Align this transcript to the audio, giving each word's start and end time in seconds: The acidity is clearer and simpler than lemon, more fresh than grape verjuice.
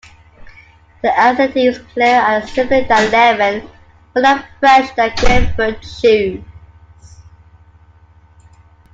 The 1.03 1.09
acidity 1.15 1.67
is 1.67 1.77
clearer 1.77 2.09
and 2.25 2.49
simpler 2.49 2.83
than 2.85 3.11
lemon, 3.11 3.69
more 4.15 4.43
fresh 4.59 4.89
than 4.95 5.11
grape 5.15 5.49
verjuice. 5.55 6.43